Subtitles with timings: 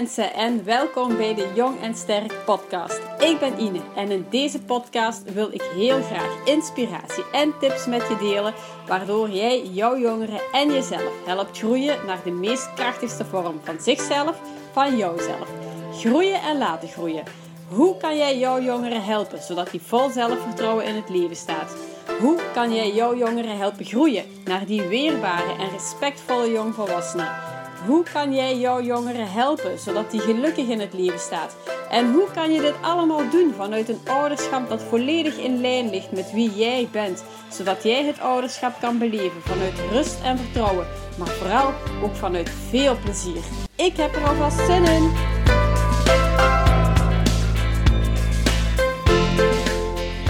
[0.00, 3.00] mensen en welkom bij de Jong en Sterk podcast.
[3.18, 8.08] Ik ben Ine en in deze podcast wil ik heel graag inspiratie en tips met
[8.08, 8.54] je delen,
[8.86, 14.40] waardoor jij jouw jongeren en jezelf helpt groeien naar de meest krachtigste vorm van zichzelf,
[14.72, 15.48] van jouzelf.
[15.92, 17.24] Groeien en laten groeien.
[17.68, 21.76] Hoe kan jij jouw jongeren helpen zodat die vol zelfvertrouwen in het leven staat?
[22.20, 27.49] Hoe kan jij jouw jongeren helpen groeien naar die weerbare en respectvolle jongvolwassenen?
[27.86, 31.56] Hoe kan jij jouw jongeren helpen zodat die gelukkig in het leven staat?
[31.90, 36.12] En hoe kan je dit allemaal doen vanuit een ouderschap dat volledig in lijn ligt
[36.12, 40.86] met wie jij bent, zodat jij het ouderschap kan beleven vanuit rust en vertrouwen,
[41.18, 41.72] maar vooral
[42.02, 43.42] ook vanuit veel plezier?
[43.76, 45.10] Ik heb er alvast zin in!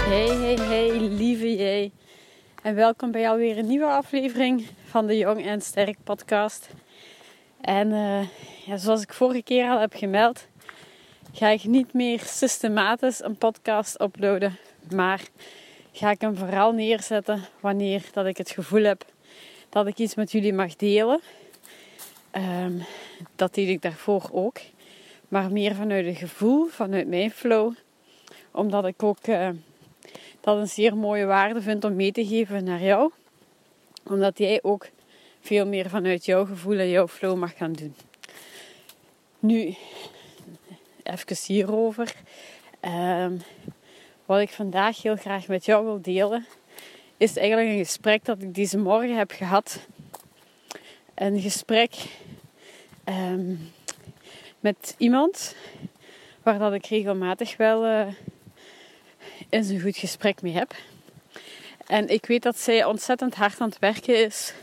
[0.01, 1.91] Hey, hey, hey, lieve jij.
[2.63, 6.69] En welkom bij alweer een nieuwe aflevering van de Jong en Sterk podcast.
[7.61, 8.27] En uh,
[8.65, 10.47] ja, zoals ik vorige keer al heb gemeld,
[11.33, 14.57] ga ik niet meer systematisch een podcast uploaden.
[14.93, 15.21] Maar
[15.91, 19.05] ga ik hem vooral neerzetten wanneer dat ik het gevoel heb
[19.69, 21.21] dat ik iets met jullie mag delen.
[22.31, 22.83] Um,
[23.35, 24.59] dat deed ik daarvoor ook.
[25.27, 27.73] Maar meer vanuit het gevoel, vanuit mijn flow.
[28.51, 29.49] Omdat ik ook uh,
[30.39, 33.11] dat een zeer mooie waarde vind om mee te geven naar jou.
[34.03, 34.87] Omdat jij ook
[35.41, 37.95] veel meer vanuit jouw gevoel en jouw flow mag gaan doen.
[39.39, 39.75] Nu,
[41.03, 42.15] even hierover.
[42.81, 43.41] Um,
[44.25, 46.45] wat ik vandaag heel graag met jou wil delen,
[47.17, 49.79] is eigenlijk een gesprek dat ik deze morgen heb gehad.
[51.15, 51.93] Een gesprek
[53.05, 53.71] um,
[54.59, 55.55] met iemand
[56.43, 58.07] waar dat ik regelmatig wel uh,
[59.49, 60.75] eens een goed gesprek mee heb.
[61.87, 64.53] En ik weet dat zij ontzettend hard aan het werken is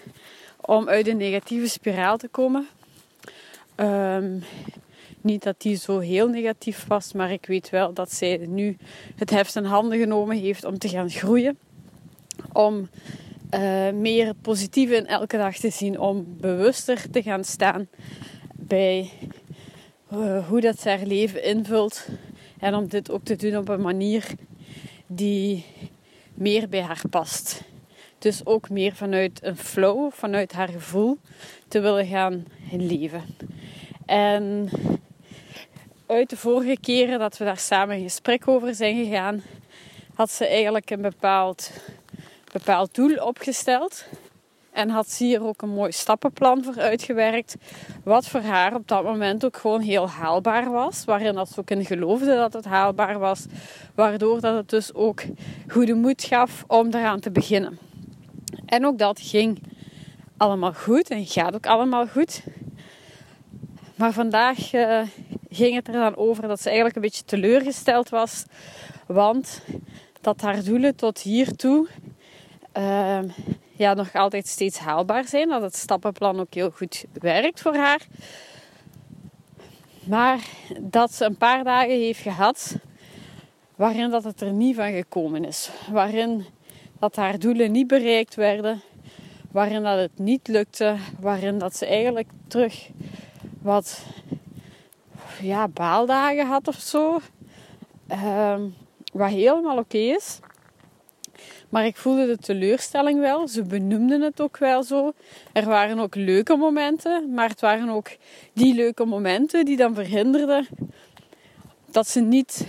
[0.69, 2.69] om uit een negatieve spiraal te komen.
[3.77, 4.43] Um,
[5.21, 8.77] niet dat die zo heel negatief was, maar ik weet wel dat zij nu
[9.17, 11.59] het heft in handen genomen heeft om te gaan groeien.
[12.53, 12.89] Om
[13.55, 17.89] uh, meer positief in elke dag te zien, om bewuster te gaan staan
[18.55, 19.11] bij
[20.13, 22.07] uh, hoe dat ze haar leven invult.
[22.59, 24.25] En om dit ook te doen op een manier
[25.07, 25.65] die
[26.35, 27.63] meer bij haar past.
[28.19, 31.19] Dus ook meer vanuit een flow, vanuit haar gevoel
[31.69, 33.23] te willen gaan leven.
[34.07, 34.71] En
[36.07, 39.43] uit de vorige keren dat we daar samen in gesprek over zijn gegaan,
[40.15, 41.71] had ze eigenlijk een bepaald,
[42.53, 44.05] bepaald doel opgesteld.
[44.73, 47.57] En had ze hier ook een mooi stappenplan voor uitgewerkt.
[48.05, 51.05] Wat voor haar op dat moment ook gewoon heel haalbaar was.
[51.05, 53.47] Waarin dat ze ook in geloofde dat het haalbaar was.
[53.95, 55.23] Waardoor dat het dus ook
[55.69, 57.88] goede moed gaf om eraan te beginnen.
[58.67, 59.63] En ook dat ging
[60.37, 62.43] allemaal goed en gaat ook allemaal goed.
[63.95, 65.03] Maar vandaag uh,
[65.51, 68.45] ging het er dan over dat ze eigenlijk een beetje teleurgesteld was.
[69.07, 69.63] Want
[70.21, 71.89] dat haar doelen tot hiertoe
[72.79, 73.19] uh,
[73.71, 75.49] ja, nog altijd steeds haalbaar zijn.
[75.49, 78.07] Dat het stappenplan ook heel goed werkt voor haar.
[80.05, 80.41] Maar
[80.81, 82.77] dat ze een paar dagen heeft gehad
[83.77, 85.71] waarin dat het er niet van gekomen is.
[85.91, 86.47] Waarin
[86.99, 88.81] dat haar doelen niet bereikt werden,
[89.53, 92.89] waarin dat het niet lukte, waarin dat ze eigenlijk terug
[93.63, 94.03] wat
[95.43, 97.21] ja, baaldagen had of zo.
[98.13, 98.75] Um,
[99.13, 100.39] wat helemaal oké is.
[101.69, 103.49] Maar ik voelde de teleurstelling wel.
[103.49, 105.13] Ze benoemden het ook wel zo.
[105.53, 108.09] Er waren ook leuke momenten, maar het waren ook
[108.53, 110.67] die leuke momenten die dan verhinderden
[111.91, 112.67] dat ze niet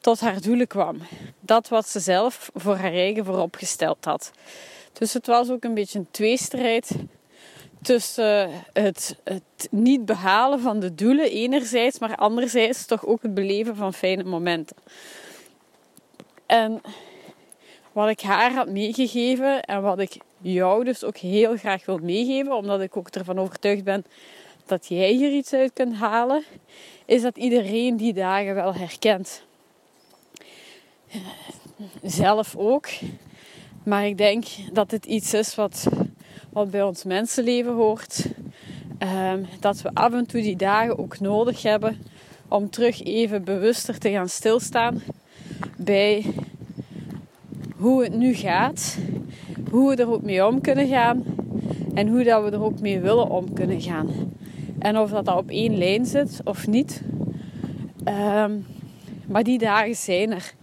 [0.00, 0.98] tot haar doelen kwam.
[1.40, 4.30] Dat wat ze zelf voor haar eigen vooropgesteld had.
[4.92, 6.90] Dus het was ook een beetje een tweestrijd
[7.82, 13.76] tussen het, het niet behalen van de doelen enerzijds, maar anderzijds toch ook het beleven
[13.76, 14.76] van fijne momenten.
[16.46, 16.80] En
[17.92, 22.52] wat ik haar had meegegeven en wat ik jou dus ook heel graag wil meegeven,
[22.56, 24.04] omdat ik ook ervan overtuigd ben
[24.66, 26.44] dat jij hier iets uit kunt halen,
[27.04, 29.42] is dat iedereen die dagen wel herkent
[32.02, 32.88] zelf ook.
[33.82, 35.86] Maar ik denk dat het iets is wat,
[36.52, 38.26] wat bij ons mensenleven hoort.
[39.32, 41.98] Um, dat we af en toe die dagen ook nodig hebben
[42.48, 45.02] om terug even bewuster te gaan stilstaan
[45.76, 46.24] bij
[47.76, 48.98] hoe het nu gaat,
[49.70, 51.24] hoe we er ook mee om kunnen gaan
[51.94, 54.08] en hoe dat we er ook mee willen om kunnen gaan.
[54.78, 57.02] En of dat, dat op één lijn zit of niet.
[58.04, 58.66] Um,
[59.26, 60.54] maar die dagen zijn er.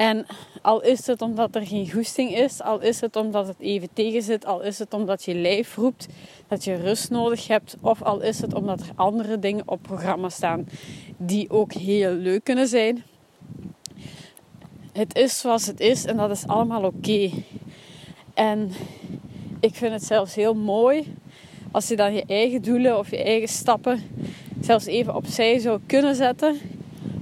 [0.00, 0.26] En
[0.62, 4.22] Al is het omdat er geen goesting is, al is het omdat het even tegen
[4.22, 6.06] zit, al is het omdat je lijf roept
[6.48, 10.28] dat je rust nodig hebt, of al is het omdat er andere dingen op programma
[10.28, 10.68] staan
[11.16, 13.02] die ook heel leuk kunnen zijn.
[14.92, 17.30] Het is zoals het is en dat is allemaal oké.
[18.34, 18.72] En
[19.60, 21.14] ik vind het zelfs heel mooi
[21.70, 24.02] als je dan je eigen doelen of je eigen stappen
[24.60, 26.58] zelfs even opzij zou kunnen zetten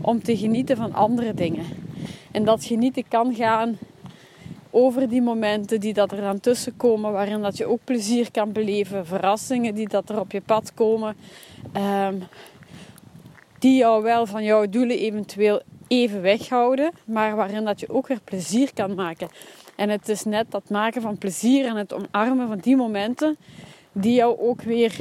[0.00, 1.77] om te genieten van andere dingen.
[2.32, 3.78] En dat genieten kan gaan
[4.70, 8.52] over die momenten die dat er dan tussen komen, waarin dat je ook plezier kan
[8.52, 11.16] beleven, verrassingen die dat er op je pad komen,
[11.72, 12.14] ehm,
[13.58, 18.20] die jou wel van jouw doelen eventueel even weghouden, maar waarin dat je ook weer
[18.24, 19.28] plezier kan maken.
[19.76, 23.36] En het is net dat maken van plezier en het omarmen van die momenten
[23.92, 24.96] die jou ook weer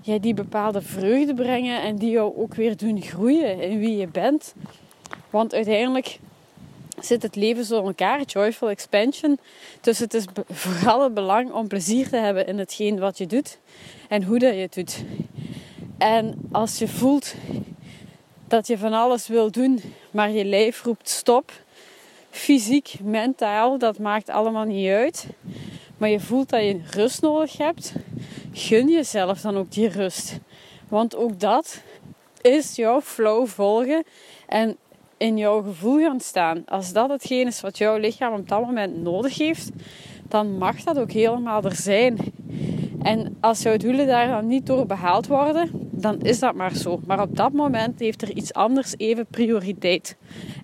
[0.00, 4.06] ja, die bepaalde vreugde brengen en die jou ook weer doen groeien in wie je
[4.06, 4.54] bent.
[5.30, 6.18] Want uiteindelijk
[7.00, 9.38] zit het leven zo in elkaar, joyful expansion.
[9.80, 13.58] Dus het is vooral het belang om plezier te hebben in hetgeen wat je doet
[14.08, 15.04] en hoe dat je het doet.
[15.98, 17.34] En als je voelt
[18.48, 21.52] dat je van alles wil doen, maar je lijf roept stop,
[22.30, 25.26] fysiek, mentaal, dat maakt allemaal niet uit.
[25.96, 27.92] Maar je voelt dat je rust nodig hebt,
[28.52, 30.38] gun jezelf dan ook die rust.
[30.88, 31.80] Want ook dat
[32.40, 34.04] is jouw flow volgen
[34.46, 34.76] en
[35.18, 36.62] in jouw gevoel gaan staan.
[36.66, 39.70] Als dat hetgeen is wat jouw lichaam op dat moment nodig heeft,
[40.28, 42.18] dan mag dat ook helemaal er zijn.
[43.02, 47.00] En als jouw doelen daar dan niet door behaald worden, dan is dat maar zo.
[47.06, 50.16] Maar op dat moment heeft er iets anders even prioriteit.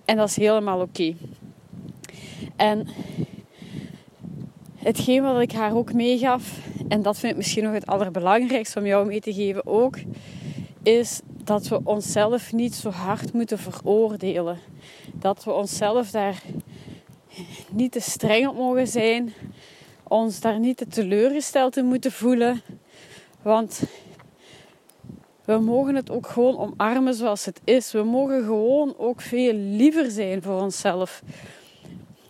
[0.05, 1.13] En dat is helemaal oké.
[2.55, 2.87] En
[4.75, 8.85] hetgeen wat ik haar ook meegaf, en dat vind ik misschien nog het allerbelangrijkste om
[8.85, 9.97] jou mee te geven ook,
[10.83, 14.59] is dat we onszelf niet zo hard moeten veroordelen.
[15.13, 16.41] Dat we onszelf daar
[17.69, 19.33] niet te streng op mogen zijn,
[20.03, 22.61] ons daar niet te teleurgesteld in moeten voelen.
[23.41, 23.83] Want
[25.45, 27.91] we mogen het ook gewoon omarmen zoals het is.
[27.91, 31.23] We mogen gewoon ook veel liever zijn voor onszelf.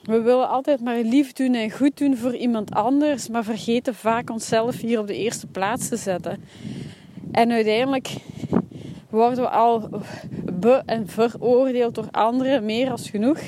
[0.03, 4.29] We willen altijd maar lief doen en goed doen voor iemand anders, maar vergeten vaak
[4.29, 6.43] onszelf hier op de eerste plaats te zetten.
[7.31, 8.15] En uiteindelijk
[9.15, 9.89] worden we al
[10.53, 13.39] be- en veroordeeld door anderen, meer als genoeg.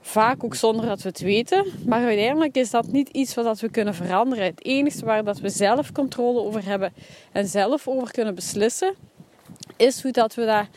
[0.00, 1.66] Vaak ook zonder dat we het weten.
[1.86, 4.44] Maar uiteindelijk is dat niet iets wat we kunnen veranderen.
[4.44, 6.92] Het enige waar dat we zelf controle over hebben
[7.32, 8.94] en zelf over kunnen beslissen,
[9.76, 10.68] is hoe dat we daar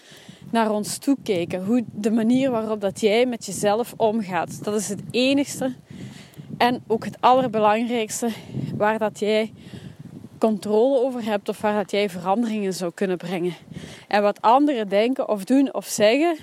[0.51, 1.65] naar ons toe kijken.
[1.65, 4.63] Hoe de manier waarop dat jij met jezelf omgaat.
[4.63, 5.73] Dat is het enigste
[6.57, 8.29] en ook het allerbelangrijkste
[8.75, 9.53] waar dat jij
[10.47, 13.55] controle over hebt of waar dat jij veranderingen zou kunnen brengen.
[14.07, 16.37] En wat anderen denken of doen of zeggen,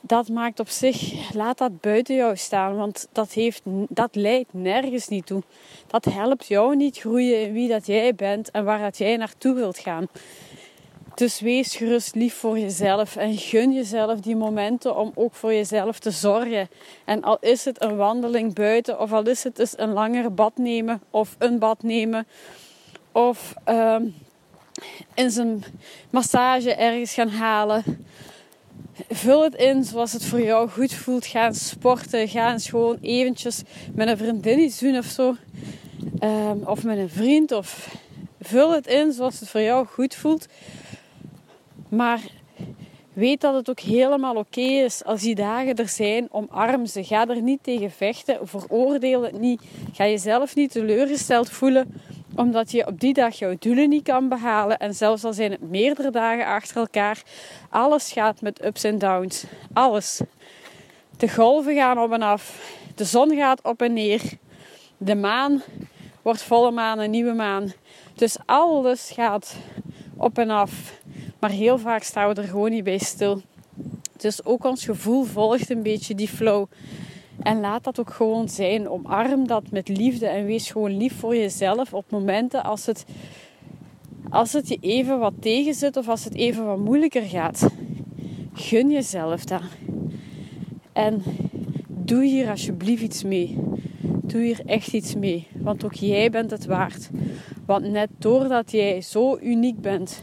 [0.00, 5.08] dat maakt op zich, laat dat buiten jou staan, want dat, heeft, dat leidt nergens
[5.08, 5.42] niet toe.
[5.86, 9.54] Dat helpt jou niet groeien in wie dat jij bent en waar dat jij naartoe
[9.54, 10.06] wilt gaan.
[11.14, 15.98] Dus wees gerust lief voor jezelf en gun jezelf die momenten om ook voor jezelf
[15.98, 16.68] te zorgen.
[17.04, 20.56] En al is het een wandeling buiten, of al is het dus een langer bad
[20.56, 22.26] nemen of een bad nemen,
[23.16, 23.96] of uh,
[25.14, 25.64] in zijn
[26.10, 27.84] massage ergens gaan halen.
[29.08, 31.26] Vul het in zoals het voor jou goed voelt.
[31.26, 32.28] Ga sporten.
[32.28, 33.62] Ga eens gewoon eventjes
[33.94, 35.36] met een vriendin iets doen of zo.
[36.20, 37.52] Um, of met een vriend.
[37.52, 37.94] Of
[38.40, 40.46] vul het in zoals het voor jou goed voelt.
[41.88, 42.20] Maar
[43.12, 46.28] weet dat het ook helemaal oké is als die dagen er zijn.
[46.30, 47.04] Omarm ze.
[47.04, 48.38] Ga er niet tegen vechten.
[48.42, 49.62] Veroordeel het niet.
[49.92, 51.94] Ga jezelf niet teleurgesteld voelen
[52.36, 54.78] omdat je op die dag jouw doelen niet kan behalen.
[54.78, 57.22] En zelfs al zijn het meerdere dagen achter elkaar.
[57.70, 59.44] Alles gaat met ups en downs.
[59.72, 60.20] Alles.
[61.16, 62.74] De golven gaan op en af.
[62.94, 64.22] De zon gaat op en neer.
[64.96, 65.62] De maan
[66.22, 67.72] wordt volle maan en nieuwe maan.
[68.14, 69.56] Dus alles gaat
[70.16, 71.00] op en af.
[71.38, 73.42] Maar heel vaak staan we er gewoon niet bij stil.
[74.16, 76.66] Dus ook ons gevoel volgt een beetje die flow.
[77.42, 78.88] En laat dat ook gewoon zijn.
[78.88, 83.04] Omarm dat met liefde en wees gewoon lief voor jezelf op momenten als het,
[84.30, 87.70] als het je even wat tegen zit of als het even wat moeilijker gaat.
[88.52, 89.62] Gun jezelf dat.
[90.92, 91.22] En
[91.88, 93.58] doe hier alsjeblieft iets mee.
[94.02, 95.46] Doe hier echt iets mee.
[95.52, 97.10] Want ook jij bent het waard.
[97.66, 100.22] Want net doordat jij zo uniek bent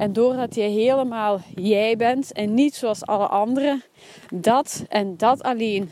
[0.00, 3.82] en doordat jij helemaal jij bent en niet zoals alle anderen,
[4.34, 5.90] dat en dat alleen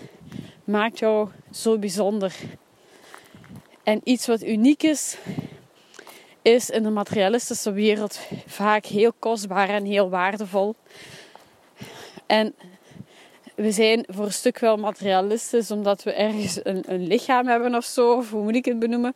[0.69, 2.35] maakt jou zo bijzonder.
[3.83, 5.17] En iets wat uniek is,
[6.43, 10.75] is in de materialistische wereld vaak heel kostbaar en heel waardevol.
[12.27, 12.55] En
[13.55, 17.85] we zijn voor een stuk wel materialistisch, omdat we ergens een, een lichaam hebben of
[17.85, 19.15] zo, hoe moet ik het benoemen.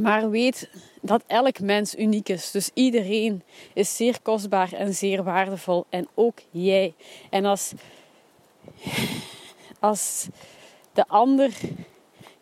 [0.00, 0.70] Maar weet
[1.00, 2.50] dat elk mens uniek is.
[2.50, 3.42] Dus iedereen
[3.72, 5.86] is zeer kostbaar en zeer waardevol.
[5.88, 6.94] En ook jij.
[7.30, 7.72] En als,
[9.80, 10.28] als
[10.92, 11.52] de ander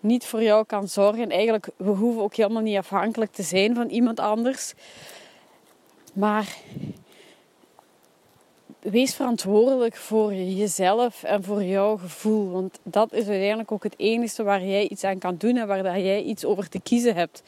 [0.00, 1.30] niet voor jou kan zorgen.
[1.30, 4.74] Eigenlijk, we hoeven ook helemaal niet afhankelijk te zijn van iemand anders.
[6.12, 6.56] Maar
[8.80, 12.50] wees verantwoordelijk voor jezelf en voor jouw gevoel.
[12.50, 16.00] Want dat is uiteindelijk ook het enige waar jij iets aan kan doen en waar
[16.00, 17.42] jij iets over te kiezen hebt.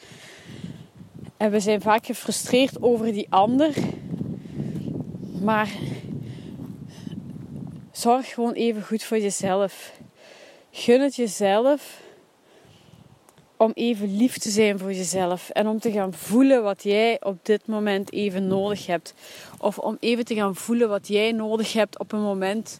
[1.37, 3.73] En we zijn vaak gefrustreerd over die ander.
[5.41, 5.69] Maar
[8.01, 9.91] zorg gewoon even goed voor jezelf.
[10.71, 11.99] Gun het jezelf
[13.57, 17.45] om even lief te zijn voor jezelf en om te gaan voelen wat jij op
[17.45, 19.13] dit moment even nodig hebt.
[19.57, 22.79] Of om even te gaan voelen wat jij nodig hebt op een moment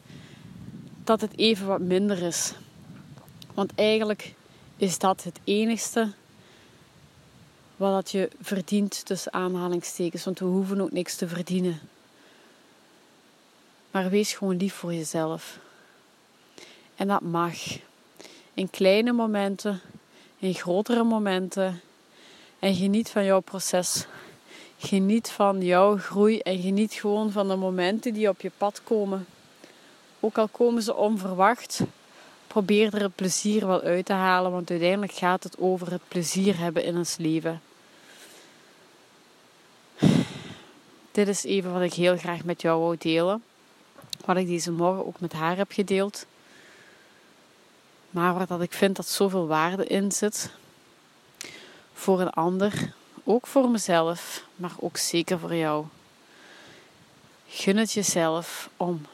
[1.04, 2.54] dat het even wat minder is.
[3.54, 4.34] Want eigenlijk
[4.78, 6.12] is dat het enigste
[7.75, 10.24] wat je verdient tussen aanhalingstekens.
[10.24, 11.80] Want we hoeven ook niks te verdienen.
[13.92, 15.60] Maar wees gewoon lief voor jezelf.
[16.96, 17.56] En dat mag.
[18.54, 19.82] In kleine momenten
[20.42, 21.82] in grotere momenten.
[22.60, 24.06] En geniet van jouw proces.
[24.78, 29.26] Geniet van jouw groei en geniet gewoon van de momenten die op je pad komen.
[30.20, 31.82] Ook al komen ze onverwacht,
[32.48, 36.58] probeer er het plezier wel uit te halen, want uiteindelijk gaat het over het plezier
[36.58, 37.62] hebben in ons leven.
[41.12, 43.44] Dit is even wat ik heel graag met jou wou delen.
[44.25, 46.25] Wat ik deze morgen ook met haar heb gedeeld.
[48.10, 50.51] Maar waar dat ik vind dat zoveel waarde in zit.
[51.94, 55.86] Voor een ander, ook voor mezelf, maar ook zeker voor jou.
[57.48, 59.06] Gun het jezelf om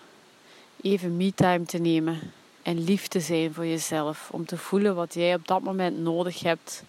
[0.82, 2.32] even me-time te nemen
[2.64, 4.30] en lief te zijn voor jezelf.
[4.32, 6.84] Om te voelen wat jij op dat moment nodig hebt.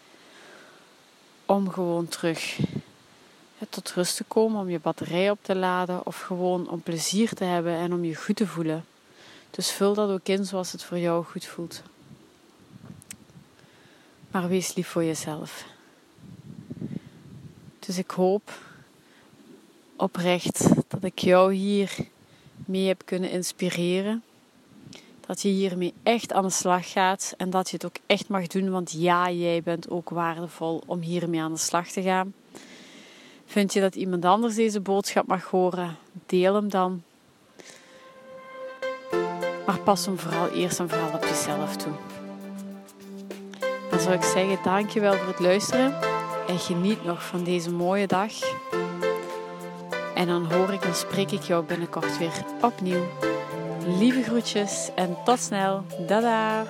[1.47, 2.59] Om gewoon terug
[3.69, 7.45] tot rust te komen, om je batterij op te laden of gewoon om plezier te
[7.45, 8.85] hebben en om je goed te voelen.
[9.51, 11.83] Dus vul dat ook in zoals het voor jou goed voelt.
[14.31, 15.65] Maar wees lief voor jezelf.
[17.79, 18.59] Dus ik hoop
[19.97, 21.97] oprecht dat ik jou hier
[22.57, 24.23] mee heb kunnen inspireren.
[25.21, 28.47] Dat je hiermee echt aan de slag gaat en dat je het ook echt mag
[28.47, 32.35] doen, want ja, jij bent ook waardevol om hiermee aan de slag te gaan.
[33.51, 35.97] Vind je dat iemand anders deze boodschap mag horen?
[36.27, 37.03] Deel hem dan.
[39.67, 41.93] Maar pas hem vooral eerst en vooral op jezelf toe.
[43.91, 45.95] Dan zou ik zeggen, dankjewel voor het luisteren.
[46.49, 48.33] En geniet nog van deze mooie dag.
[50.15, 53.07] En dan hoor ik en spreek ik jou binnenkort weer opnieuw.
[53.99, 55.85] Lieve groetjes en tot snel.
[56.07, 56.65] Dada!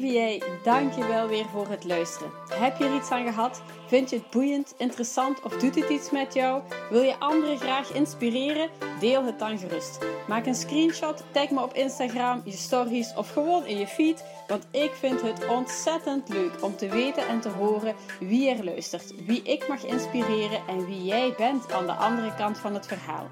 [0.00, 2.30] Jij, dank je wel weer voor het luisteren.
[2.48, 3.62] Heb je er iets aan gehad?
[3.86, 6.62] Vind je het boeiend, interessant of doet het iets met jou?
[6.90, 8.68] Wil je anderen graag inspireren?
[9.00, 9.98] Deel het dan gerust.
[10.28, 14.24] Maak een screenshot, tag me op Instagram, je stories of gewoon in je feed.
[14.46, 19.24] Want ik vind het ontzettend leuk om te weten en te horen wie er luistert,
[19.24, 23.28] wie ik mag inspireren en wie jij bent aan de andere kant van het verhaal.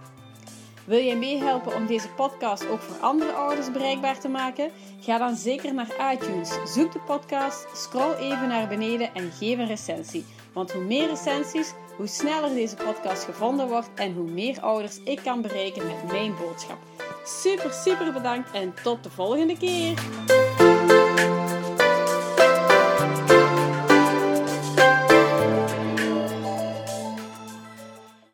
[0.86, 4.70] Wil jij meehelpen om deze podcast ook voor andere ouders bereikbaar te maken?
[5.00, 6.50] Ga dan zeker naar iTunes.
[6.64, 10.24] Zoek de podcast, scroll even naar beneden en geef een recensie.
[10.52, 15.20] Want hoe meer recensies, hoe sneller deze podcast gevonden wordt en hoe meer ouders ik
[15.22, 16.78] kan bereiken met mijn boodschap.
[17.24, 19.94] Super, super bedankt en tot de volgende keer!